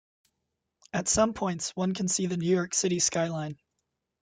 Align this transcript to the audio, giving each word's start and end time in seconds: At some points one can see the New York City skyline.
At 0.93 1.07
some 1.07 1.35
points 1.35 1.75
one 1.75 1.93
can 1.93 2.07
see 2.07 2.25
the 2.25 2.35
New 2.35 2.49
York 2.49 2.73
City 2.73 2.97
skyline. 2.97 3.59